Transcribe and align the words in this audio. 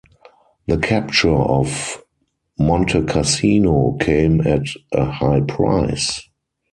The 0.65 0.79
capture 0.79 1.29
of 1.29 2.01
Monte 2.57 3.03
Cassino 3.03 3.97
came 4.01 4.41
at 4.47 4.65
a 4.91 5.05
high 5.05 5.41
price. 5.41 6.27